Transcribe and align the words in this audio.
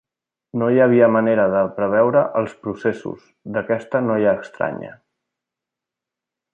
No 0.61 0.69
hi 0.75 0.79
havia 0.85 1.09
manera 1.15 1.45
de 1.55 1.61
preveure 1.75 2.25
els 2.41 2.57
processos 2.65 3.29
d'aquesta 3.57 4.05
noia 4.09 4.35
estranya. 4.47 4.99